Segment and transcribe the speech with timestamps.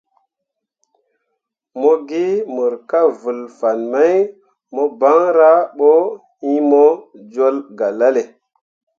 [1.79, 4.15] Mo gi mor kah vǝl fan mai
[4.73, 5.91] mo banra bo
[6.51, 6.85] iŋ mo
[7.33, 8.23] jol galale.